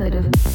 injection 0.00 0.49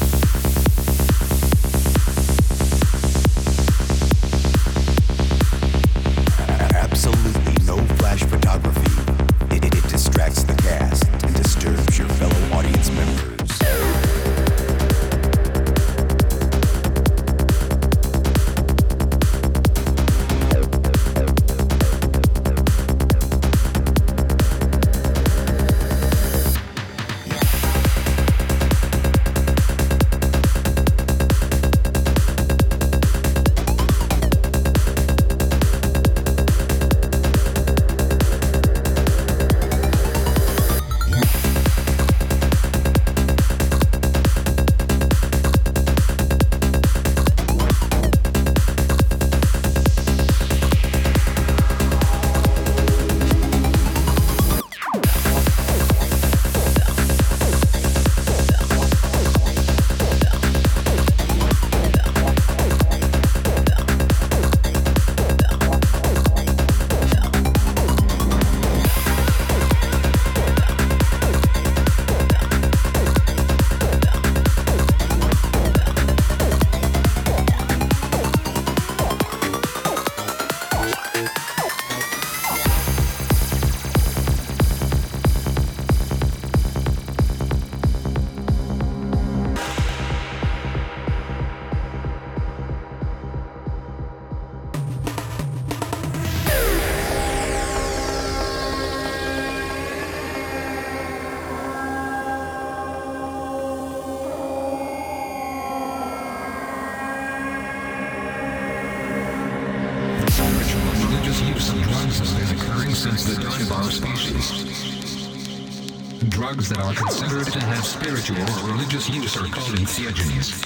have 118.34 118.64
or 118.64 118.72
religious 118.72 119.08
use 119.08 119.36
are 119.36 119.46
called 119.46 119.76
entheogens. 119.76 120.65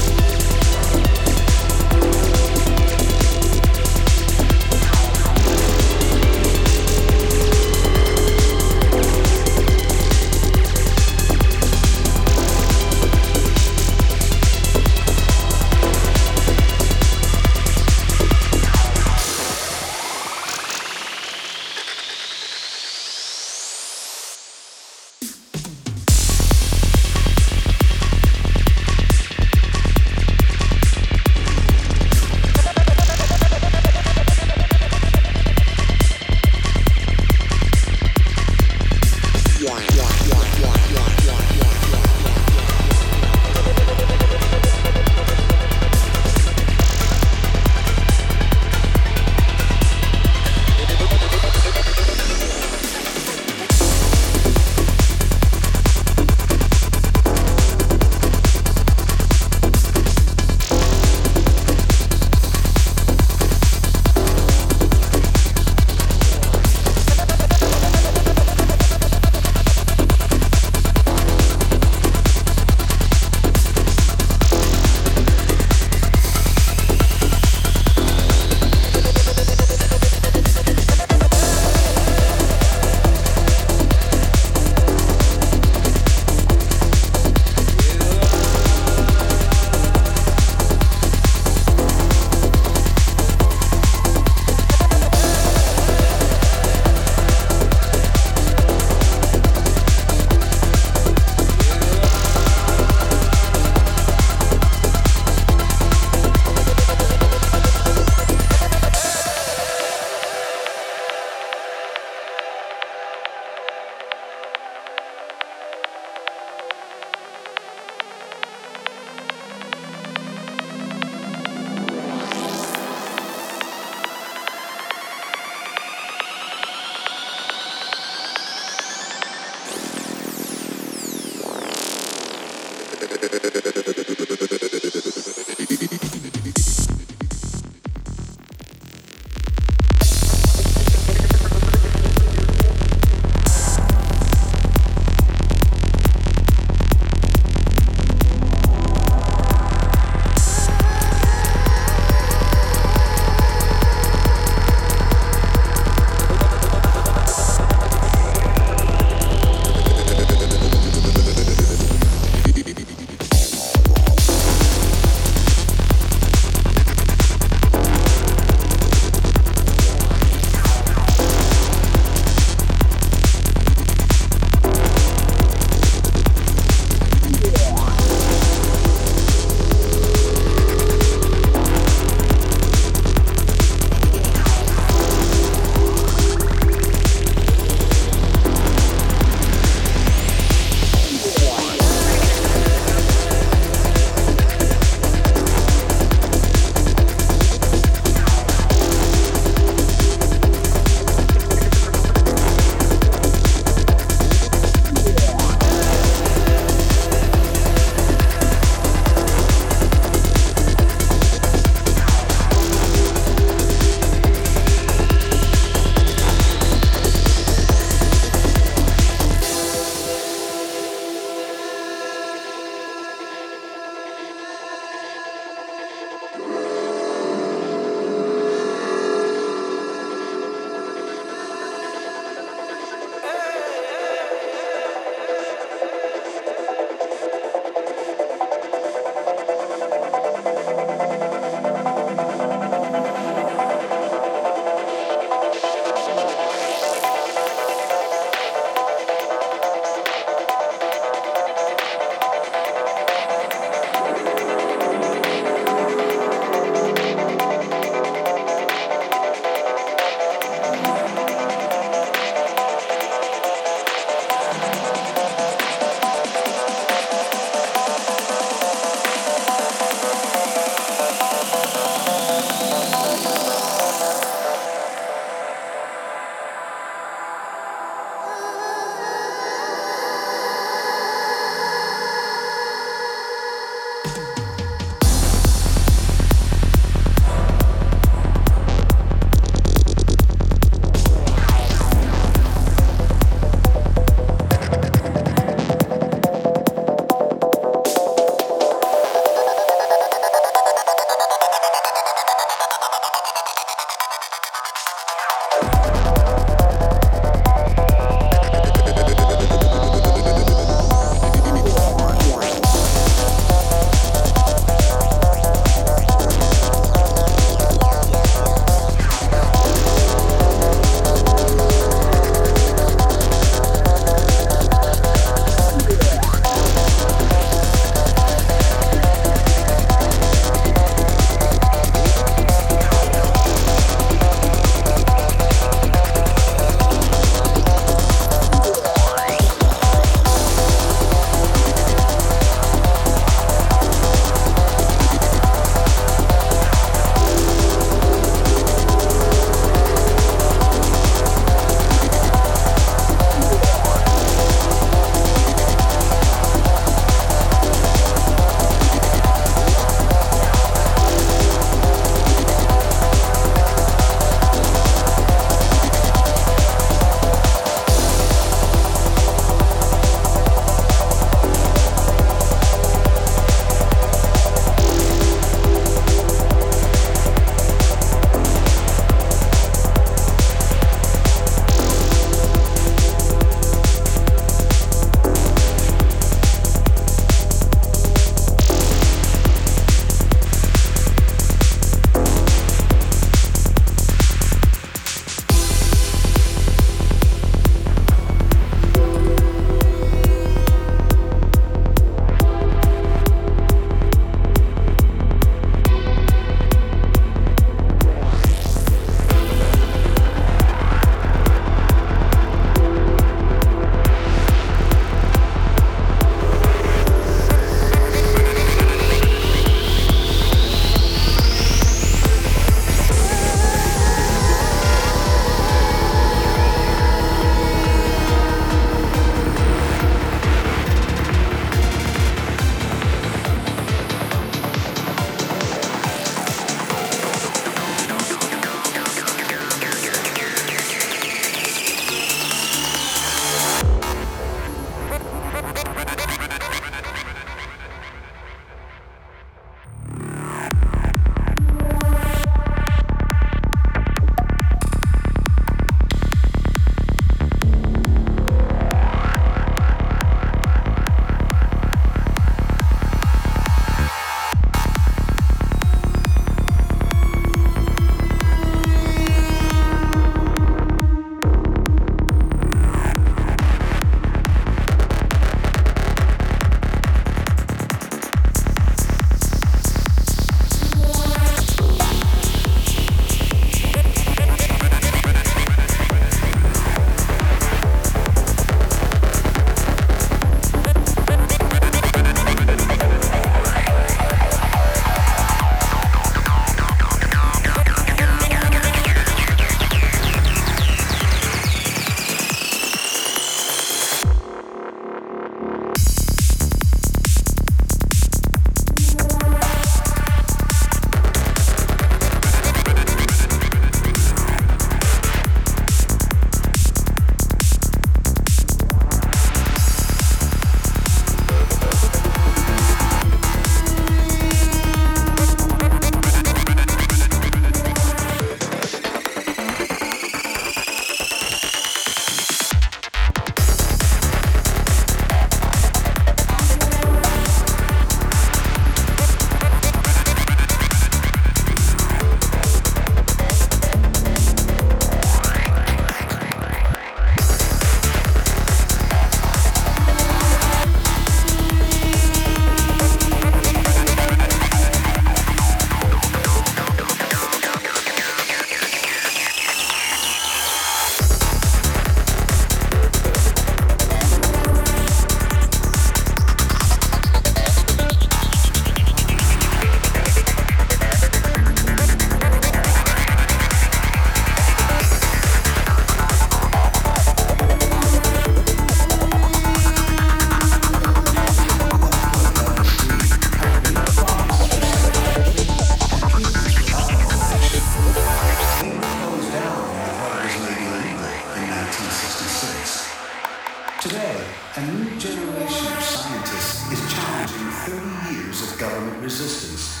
Today, 594.00 594.42
a 594.76 594.80
new 594.80 595.20
generation 595.20 595.92
of 595.92 596.02
scientists 596.02 596.90
is 596.90 597.00
challenging 597.12 597.68
30 597.84 598.32
years 598.32 598.72
of 598.72 598.78
government 598.80 599.22
resistance, 599.22 600.00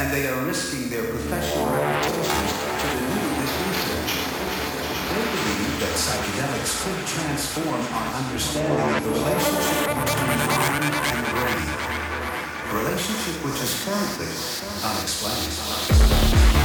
and 0.00 0.12
they 0.12 0.26
are 0.26 0.44
risking 0.46 0.90
their 0.90 1.04
professional 1.04 1.66
reputations 1.66 2.52
to 2.58 2.86
renew 2.90 3.30
this 3.38 3.54
research. 3.62 4.18
They 5.14 5.22
believe 5.30 5.78
that 5.78 5.94
psychedelics 5.94 6.74
could 6.82 7.06
transform 7.06 7.82
our 7.94 8.08
understanding 8.18 8.82
of 8.82 9.04
the 9.04 9.10
relationship 9.14 9.94
between 9.94 10.42
mind 10.50 10.90
and 11.14 11.22
brain, 11.30 11.70
a 12.66 12.74
relationship 12.82 13.36
which 13.46 13.62
is 13.62 13.70
currently 13.86 14.26
unexplained. 14.82 16.55